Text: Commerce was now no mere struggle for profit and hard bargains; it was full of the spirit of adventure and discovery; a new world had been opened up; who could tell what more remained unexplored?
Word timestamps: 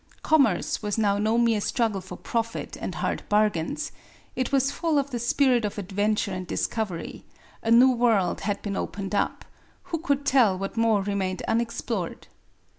Commerce 0.23 0.81
was 0.81 0.97
now 0.97 1.19
no 1.19 1.37
mere 1.37 1.61
struggle 1.61 2.01
for 2.01 2.15
profit 2.17 2.75
and 2.77 2.95
hard 2.95 3.21
bargains; 3.29 3.91
it 4.35 4.51
was 4.51 4.71
full 4.71 4.97
of 4.97 5.11
the 5.11 5.19
spirit 5.19 5.63
of 5.63 5.77
adventure 5.77 6.31
and 6.33 6.47
discovery; 6.47 7.23
a 7.61 7.69
new 7.69 7.91
world 7.91 8.41
had 8.41 8.59
been 8.63 8.75
opened 8.75 9.13
up; 9.13 9.45
who 9.93 9.99
could 9.99 10.25
tell 10.25 10.57
what 10.57 10.75
more 10.75 11.03
remained 11.03 11.43
unexplored? 11.43 12.25